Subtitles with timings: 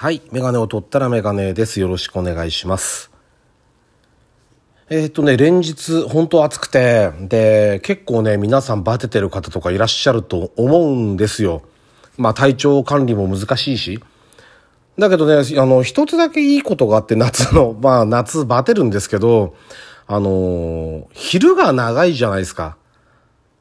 [0.00, 0.22] はい。
[0.32, 1.78] メガネを取ったらメガネです。
[1.78, 3.10] よろしくお願いします。
[4.88, 11.60] えーっとね、連日、本当暑くて、で、結構ね、皆さんバテてる方とかいらっしゃると思うんですよ。
[12.16, 14.02] まあ、体調管理も難しいし。
[14.98, 19.54] だけどね、あの、一つだけいいことがあって、夏の、 まあ、夏バテるんですけど、
[20.06, 22.78] あの、昼が長いじゃないですか。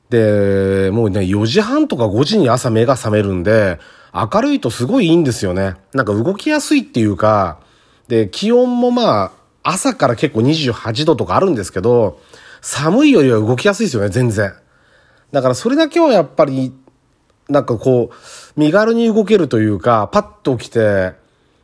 [0.10, 3.78] で、もうね、4時半とか5時に朝目が覚めるんで、
[4.14, 5.76] 明るいとすごいいいんですよね。
[5.94, 7.60] なんか動きやすいっていうか、
[8.08, 9.32] で、気温もまあ、
[9.64, 12.20] 朝から結構28度とかあるんですけど、
[12.62, 14.54] 寒いよりは動きやすいですよね、全然。
[15.32, 16.74] だからそれだけはやっぱり、
[17.50, 21.14] なんかこう、身軽に動けるというか、パッと起きて、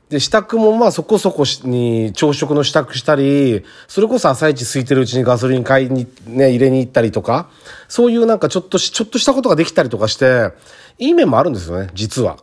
[0.10, 7.50] で、支度もまあそこそこに朝食の支度したり、それこそ朝一空いてるうちにガソリン買いにね、入れに行ったりとか、
[7.88, 10.52] そういうなんかちょっとし、ちょっとしたことができたりとかして、
[11.00, 12.38] いい面もあるんですよね、実は。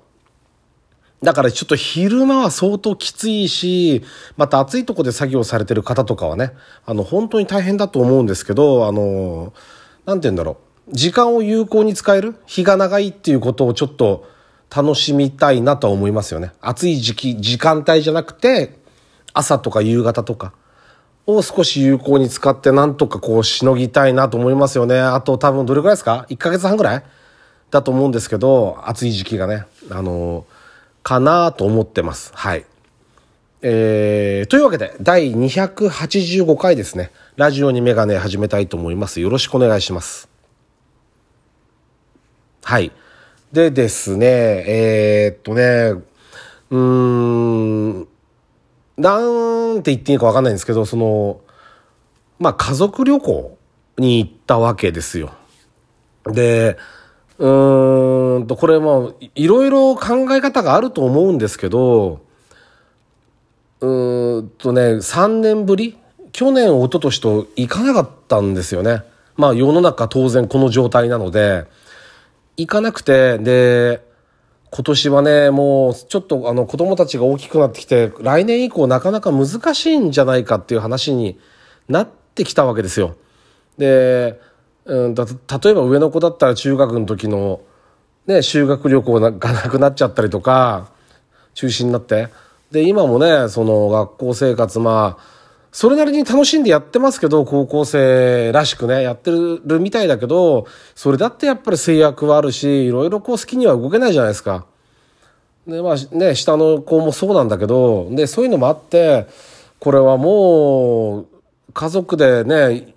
[1.22, 4.02] だからちょっと昼間は相当きついし、
[4.36, 6.52] また暑いとこで作業されてる方とかはね、
[6.84, 9.52] あの、本当に大変だと思うんですけど、あの、
[10.04, 10.94] なんて言うんだろう。
[10.94, 14.26] 時間を有効に使える日が長いっていうことをちょっと
[14.74, 16.50] 楽しみたいなとは思いますよね。
[16.60, 18.80] 暑い時期、時間帯じゃなくて、
[19.32, 20.52] 朝とか夕方とか
[21.26, 24.98] を少し有効に使ってなんとかこうしのぎたいなと思いますよね。
[24.98, 27.02] あと多分どれくらいですか ?1 ヶ月半ぐらい？
[27.72, 29.64] だと思うんですけど、暑い時期がね。
[29.90, 30.46] あの、
[31.02, 32.30] かなと思ってます。
[32.34, 32.64] はい。
[33.62, 37.10] えー、というわけで、第285回ですね。
[37.36, 39.20] ラジオにメガネ始めたいと思います。
[39.20, 40.28] よろしくお願いします。
[42.62, 42.92] はい。
[43.52, 46.02] でですね、えー、っとね、
[46.70, 48.08] うーん、
[48.98, 49.18] な
[49.74, 51.40] んて言っていいかわかんないんですけど、その、
[52.38, 53.58] まあ家族旅行
[53.96, 55.32] に行ったわけですよ。
[56.26, 56.76] で、
[57.42, 62.20] うんと、これもいろいろ考え方があると思うんですけど、
[63.80, 65.98] うーんとね、3年ぶり？
[66.30, 69.02] 去年、一昨年と行かなかったんですよね。
[69.36, 71.66] まあ世の中当然この状態なので、
[72.56, 74.04] 行かなくて、で、
[74.70, 81.40] 今年はね、もうちょっとあの子供たちが大きくなってきて、来年以降なかなか難しいんじゃないかっていう話に
[81.88, 83.16] なってきたわけですよ。
[83.78, 84.40] で、
[84.84, 87.60] うん、だ例えば上の子だったら中学の時の、
[88.26, 90.90] ね、修学旅行がなくなっちゃったりとか、
[91.54, 92.28] 中止になって。
[92.70, 95.32] で、今もね、その学校生活、まあ、
[95.72, 104.66] それなりに楽しんでやってますけど、高校生らしくね、やってるみたいだけど、それだってやっぱり制約はあるし、いろいろこう好きには動けないじゃないですか。
[105.66, 109.26] で、まあね、下の子もそうなんだけど、で、そういうのもあって、
[109.78, 111.26] これはもう、
[111.72, 112.91] 家族でね、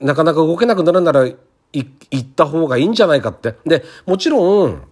[0.00, 1.36] なかなか動けなくなるなら、い
[1.72, 3.56] 行った方がいいんじゃないかって。
[3.66, 4.82] で、もちろん、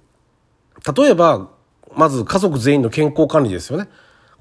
[0.96, 1.48] 例えば、
[1.94, 3.88] まず家族全員の健康管理ですよね。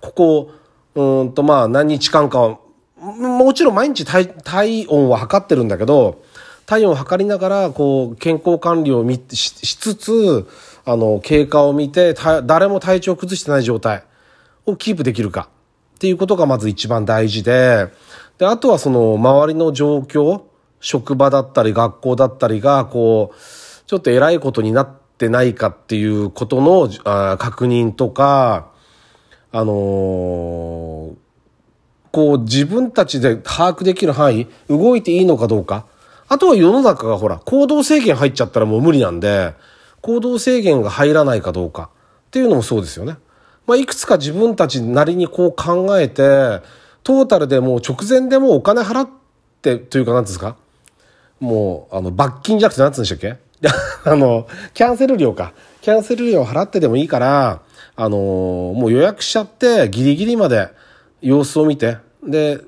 [0.01, 0.51] ここ、
[0.95, 2.59] うんとまあ何日間か、
[2.97, 6.23] もちろん毎日体体温は測ってるんだけど、
[6.65, 10.47] 体温を測りながら、こう、健康管理をみししつつ、
[10.83, 14.03] あの、経過を見て、誰も体調を崩してない状態
[14.65, 15.49] をキープできるか
[15.95, 17.87] っていうことがまず一番大事で、
[18.37, 20.41] で、あとはその周りの状況、
[20.85, 23.35] 職場だったり学校だったりが、こう、
[23.87, 28.67] ちょっと偉いことになってないかっていうことのあ確認とか、
[29.51, 31.15] あのー、
[32.11, 35.87] こう自分たちで把握できる範囲、動いていいのかどうか。
[36.27, 39.55] あとは世の中がほら、行動制限入っちゃったらもう無理なんで、
[40.01, 41.89] 行動制限が入らないかどうか
[42.27, 43.17] っていうのもそうですよね。
[43.65, 46.61] まあ、いくつか自分たちなりにこう考えて、
[47.03, 49.09] トータルでもう直前でもうお金払っ
[49.63, 50.57] て、というか何ですか
[51.39, 53.37] もう、あの、罰金じゃなくて何つうんでしたっけ？
[54.05, 55.53] あの、キャンセル料か。
[55.81, 57.61] キャンセル料払ってでもいいから、
[57.97, 60.69] あのもう予約しちゃって、ギリギリまで
[61.21, 62.59] 様子を見て、で、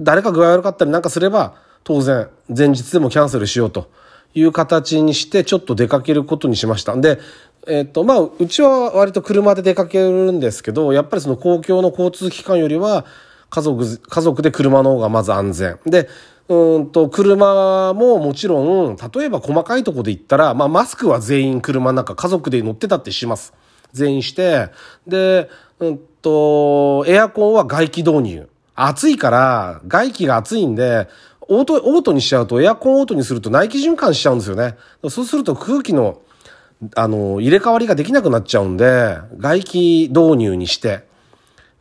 [0.00, 1.54] 誰か具合悪かったりなんかすれば、
[1.84, 3.90] 当然、前日でもキャンセルしようと
[4.34, 6.96] いう形にして、ちょっと出かけることにしました。
[6.96, 7.18] で、
[7.66, 13.04] えっ、と、まあ、うちは割と車で出かけるんですけど、やっぱりその公共の交通機関よりは、
[13.50, 15.78] 家族、家族で車の方がまず安全。
[15.86, 16.08] で、
[16.48, 18.60] うんと、車ももちろ
[18.90, 23.54] ん、例えば細かいとこで言ったら、まあ、マスクは全員車の中、家族で乗ってたってします。
[23.92, 24.68] 全員して、
[25.06, 25.48] で、
[25.78, 28.48] うんと、エアコンは外気導入。
[28.74, 31.08] 暑いから、外気が暑いんで、
[31.48, 34.76] オート、オートにしちゃうと、エアコンオートにすると内気循環しちゃうんですよね。
[35.08, 36.20] そうすると空気の、
[36.94, 41.04] あの、入れ替わりができなくなっちゃうんで、外気導入にして、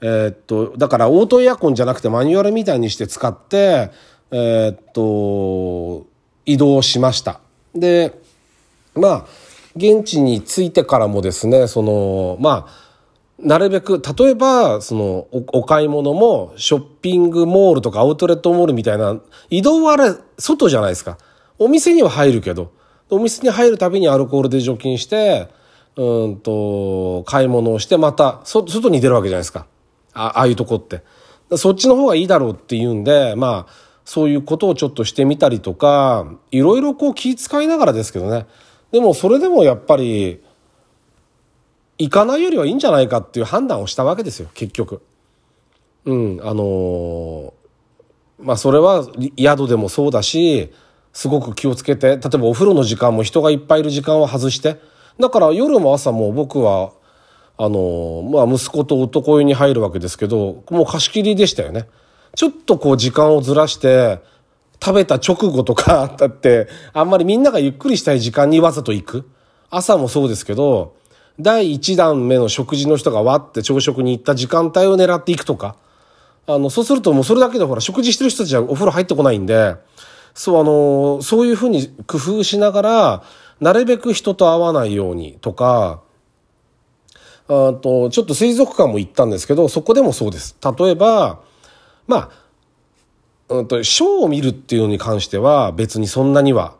[0.01, 3.91] えー、っと、だからオートエアコンじゃなくてマニュアルみたいにして使って、
[4.35, 6.07] えー、っと、
[6.47, 7.39] 移動しました。
[7.75, 8.19] で、
[8.95, 9.25] まあ、
[9.75, 12.83] 現地に着いてからもですね、その、まあ、
[13.37, 19.19] なるべく、例えば、そのお、お買い物も、ショッピングモールとかアウトレットモールみたいな、
[19.51, 21.19] 移動はあれ、外じゃないですか。
[21.59, 22.71] お店には入るけど、
[23.11, 25.47] お店に入るたびにアルコールで除菌して、
[25.95, 29.67] うんと、買い物をして、また、外に出るわけじゃないですか。
[30.13, 31.03] ああいうとこって。
[31.55, 38.45] そっちの方がいいだろうっていうんで、まあ、そういうことをちょっとしてみたりとか、いろいろこう気遣いながらですけどね。
[38.91, 40.41] でもそれでもやっぱり、
[41.97, 45.01] 行かないよりはいいんじゃないかっていう判断をしたわけですよ、結局。
[46.05, 47.51] うん、あのー、
[48.39, 49.07] まあそれは
[49.39, 50.71] 宿でもそうだし、
[51.13, 54.79] すごく気をつけて、例えばお風呂の時間も人がいっぱいいる時間は外して、
[55.19, 56.91] だから夜も朝も僕は、
[57.57, 61.87] あの、まあ息子と男湯に入るわけですけど、もう貸し切りでしたよね。
[62.35, 64.19] ちょっとこう時間をずらして、
[64.83, 69.29] 食べた直後とか、だって、あんまりみんながゆっくりしたい時間にわざと行く。
[69.69, 70.95] 朝もそうですけど、
[71.39, 75.75] 第1弾目の食事の人がわって朝食に行った時間帯を狙っていくとか。
[76.45, 79.75] あの、そうするともうそれだけでほら、食事してる人たちはお風呂入ってこないんで、
[80.33, 83.23] そう、あの、そういうふうに工夫しながら、
[83.61, 86.01] なるべく人と会わないようにとか、
[87.47, 90.57] あと、ちょっと水族館も行ったんですけど、そこでもそうです。
[90.77, 91.39] 例えば、
[92.07, 92.31] ま
[93.49, 96.75] あ、うんと、ショーを見るっていうのに関しては別にそんなには、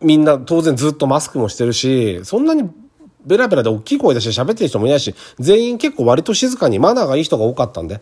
[0.00, 2.68] みんな当然ずっとマスクもしてるし、そんなに
[3.24, 8.00] ベラベラで大きい声出して喋ってる人もいないし、全員結構割と静かにマナーがいい人が多かったんで、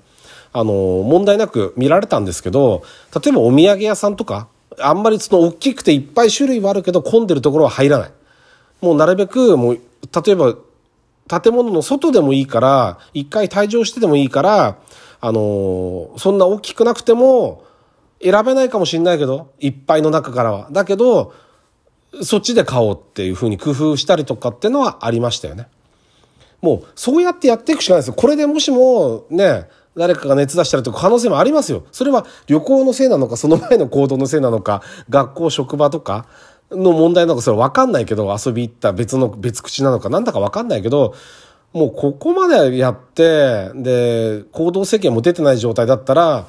[0.52, 2.82] あの、問題なく見られたんですけど、
[3.14, 8.10] 例えばお土産屋さんとか、あんまりその大きくていっぱい種類はあるけど混んでるところは入らない。
[8.80, 9.78] もうなるべく、もう、
[10.24, 10.54] 例えば、
[11.28, 14.78] 建物の外でもいいから、一回退場してでもいいから、
[15.20, 17.64] あのそんな大きくなくても、
[18.22, 20.68] 選べないかもしれないけど、いっぱいの中からは。
[20.70, 21.34] だけど、
[22.22, 25.68] そっちで買おうっていうふうに工夫したりとかっていうのはありましたよね。
[26.62, 28.14] もう、そうやってやっていくしかないですよ。
[28.14, 31.84] これでもしも、ね、誰かが熱出したりとか可能性もありますよ。
[31.92, 36.26] それは旅行のせいなのか、その前の行動のせいなのか、学校、職場とか
[36.70, 41.14] の問題なのか、それわかんないけど、遊び行った別の、別口なのか、なんだかわかんないけど、
[41.72, 46.46] もうここまでやって、で、行動制限も出てない状態だったら、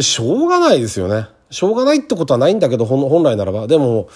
[0.00, 1.28] しょうがないですよね。
[1.50, 3.66] しょうがないってことはないんだけど、本来ならば。
[3.66, 4.08] でも、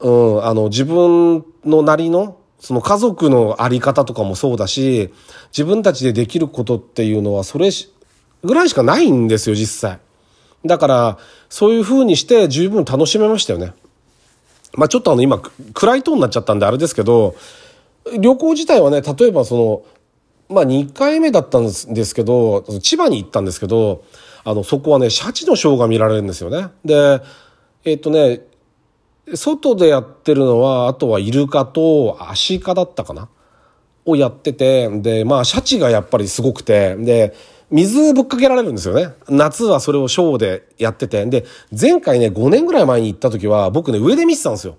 [0.00, 5.12] うん、あの、自分のなりの、その家族のあり方とかもそうだし、
[5.52, 7.70] 自分たちでできることっていうのはそれ
[8.44, 10.00] ぐらいしかないんですよ、実際。
[10.64, 11.18] だから、
[11.48, 13.72] そういう風にして十分楽しめましたよね。
[14.74, 15.40] まあちょっとあの今、
[15.74, 17.34] 暗いトーンになっちゃったんであれですけど、
[18.18, 19.82] 旅行自体はね、例えばその、
[20.54, 21.70] まあ2回目だったんで
[22.04, 24.04] すけど、千葉に行ったんですけど、
[24.44, 26.68] あの、そこはね、シャチのショーが見られるんですよね。
[26.84, 27.20] で、
[27.84, 28.40] えっとね、
[29.34, 33.28] 外でやってるのは、あとはイルカとアシカだったかな？
[34.06, 37.34] をやってて、で、まあ、シャチがやっぱりすごくて、で、
[37.70, 39.10] 水ぶっかけられるんですよね。
[39.28, 41.24] 夏はそれをショーでやってて。
[41.26, 41.44] で、
[41.78, 44.76] 前回ね、5年ぐらい前に行った時は、僕ね、上で見てたんですよ。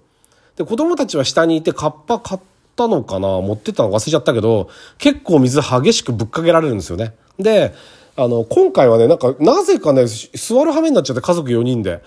[0.57, 2.41] で、子供たちは下にいて、カッパ買っ
[2.75, 7.13] たのかな持ってたの忘れちゃったけど、結構水激しくぶっかけられるんですよね。
[7.39, 7.73] で、
[8.17, 12.01] あの、今回はね、なんか、なぜかね、座る羽目になっちゃって家族4人で。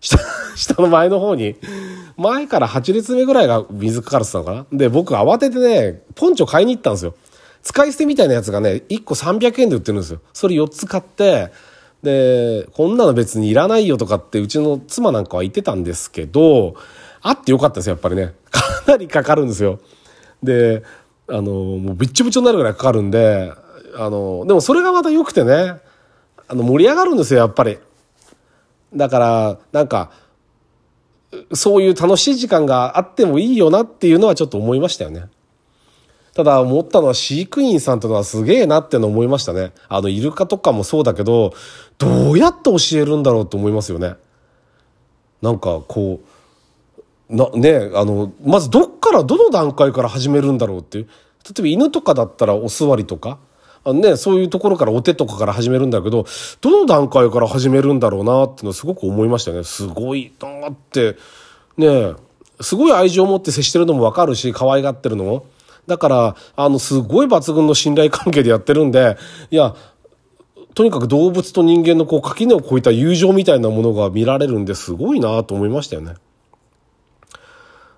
[0.00, 0.18] 下、
[0.56, 1.56] 下の前の方に、
[2.16, 7.14] 前から8列目ぐらいが水かかるってたのかなで、僕慌ててね、ポンチョ買いに行ったんですよ。
[7.64, 10.20] 使い捨てみたいなやつがね、1個300円で売ってるんですよ。
[10.34, 11.50] それ4つ買って、
[12.02, 16.74] で、こんなの別にいらないよとかってうちの妻なんかは言ってたんですけど、
[17.22, 18.34] あってよかったですよ、やっぱりね。
[18.50, 19.80] かなりかかるんですよ。
[20.42, 20.82] で、
[21.26, 23.50] あの、もうびっちょびちょになるぐらいかかるんで、
[23.96, 25.80] あの、でもそれがまた良くてね、
[26.46, 27.78] あの、盛り上がるんですよ、やっぱり。
[28.94, 30.10] だから、なんか、
[31.54, 35.24] そういう楽しい時間があってもいいよなっていうのはちょっと思いましたよね。
[36.34, 39.72] ただ思ったのは飼育員さんとのはすげえなっての思いましたね。
[39.88, 41.54] あのイルカとかもそうだけど、
[41.96, 44.14] どうやって教えるんだろうと思いますよね。
[45.42, 46.20] なんかこ
[47.30, 51.04] う、な、ね、あの、まずどっからどの段階から始めるんだろうっていう。
[51.44, 53.38] 例えば犬とかだったらお座りとか、
[53.84, 56.24] あのね、そういうところからお手とかから始めるんだけど、
[56.62, 59.62] どの段階から始めるんだろうなっていうのすごく思いましたね。
[59.62, 61.16] すごいなって、
[61.76, 62.14] ね、
[62.60, 65.46] すごい愛情を持って接してるのもわかるし、可愛がってるのも。
[65.86, 69.16] だから、あの、すごい抜群の信頼関係でやってるんで、
[69.50, 69.74] いや、
[70.74, 76.14] とにかく動物と人間のこう垣根を越えた友情みたいなものが見られるんですごいなと思いましたよね。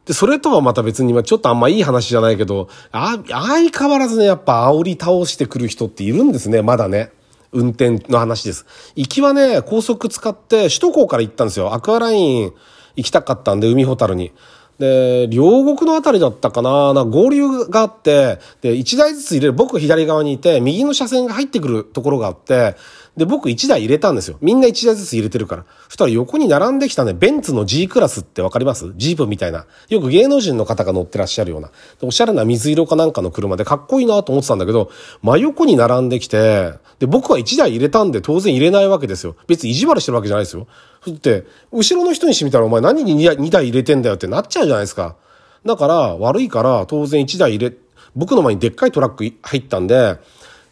[0.04, 7.10] で、それとはまた別に、まあちょっとあんまいい話じゃないけど、あ、相変わらずね、やっぱ煽り倒してくる人っているんですね、まだね。
[7.52, 8.66] 運転の話です。
[8.94, 11.72] 行きはね、高速使って首都高から行ったんですよ。
[11.72, 12.52] アクアライン
[12.96, 14.32] 行きたかったんで、海ほたるに。
[14.78, 16.92] で、両国のあたりだったかな。
[16.92, 22.76] な合流があって、で、1台ずつ入れる、僕左側にいて、右の車線が入ってくるところがあって、
[23.16, 24.36] で、僕1台入れたんですよ。
[24.42, 25.64] みんな1台ずつ入れてるから。
[25.88, 28.92] そしたら横に並んできたね、ベンツの G クラスってわかります？
[28.96, 29.64] ジープみたいな。
[29.88, 31.70] よく芸能人の方が乗ってらっしゃるような。
[32.02, 34.90] おしゃれな水色かなんかの車でかっこいいなと思ってたんだけど、
[35.22, 39.34] 真横に並んできて、で、僕は1台入れたんで当然入れないわけですよ。
[39.46, 40.66] 別に意地悪してるわけじゃないですよ。
[41.02, 45.16] そって、後ろの人にしてみたらお前何に2台入れてんだよってなっちゃうじゃないですか。
[45.64, 47.76] だから、悪いから当然1台入れ、
[48.14, 50.18] 僕の前にでっかいトラック入ったんで、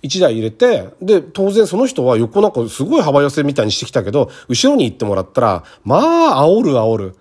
[0.05, 7.17] 1台入れて、で、当然その人は横なんかすごい幅寄せみたいにしてきたけど、後ろに行ってもらったら、まあ、煽る煽る。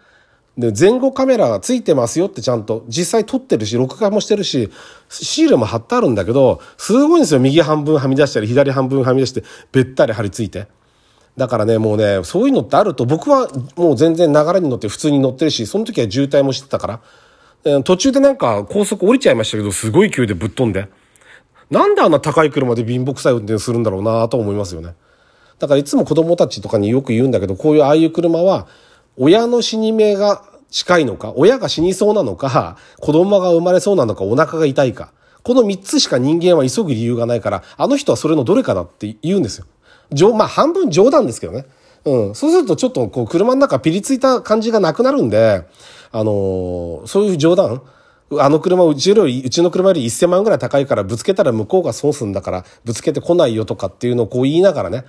[0.58, 4.70] で、前後カメラがついてますよってちゃんと、実際撮ってるし、録画もしてるし、
[5.10, 7.40] シールも貼ってあるんだけど、すごいんですよ。
[7.40, 10.68] 右半分はみ出したり、左半分はみ出して、べったり貼り付いて。
[11.38, 17.02] だからね、もうね、そういうのってあると、僕はもう全然流れに乗って普通に乗ってるし、その時は渋滞もしてたか
[17.66, 20.90] ら、途中でなんか高速降りちゃいましたけど、すごい勢いでぶっ飛んで。
[21.74, 24.94] なんであんな高い車で貧乏くさい運転するんだろうなと思いますよね。
[25.58, 28.68] だからいつも子供たちとかによく言うんだけど、こういうああいう車は、
[29.18, 35.12] 親の死に目が近いのか、親が死にそうなのか、子供が生まれそうなのか、お腹が痛いか。
[35.42, 39.66] この三つしか人間は急ぐ理由がないから、あの人はそれのどれかだって言うんですよ。
[40.36, 41.66] まあ半分冗談ですけどね。
[42.06, 42.36] うん。
[42.36, 45.66] そうするとちょっとこう車の中ピリついた感じがなくなるんで、
[46.12, 47.82] あのー、そういう冗談、
[48.32, 55.06] あの車うちより、うちの車より1000万ぐらい高いからぶつけたら向こうが損すんだからぶつけてこないよとかっていうのをこう言いながらね。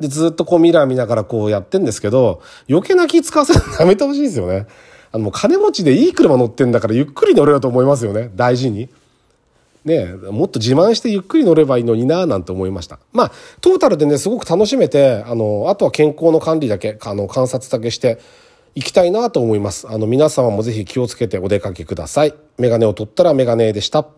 [0.00, 4.66] で、ずっとこうミラー見ながらこうやってんですけど、余計な気使わせるのやめてほしいですよね。
[5.12, 8.30] あの、金持ちでいい車乗ってんだからゆっくり乗れよと思いますよね。
[8.34, 8.88] 大事に。
[9.84, 12.98] ねもっと自慢してゆっくり乗ればいいのになぁなんて思いました。
[13.12, 18.18] まあ、トータルでね、すごく楽しめて、あの、あとは健康の管理だけ、あの、観察だけして、
[18.74, 19.88] 行きたいなと思います。
[19.88, 22.34] あの、皆様もぜひ気をつけてお出かけください。
[22.58, 24.08] メガネを取ったらメガネでした。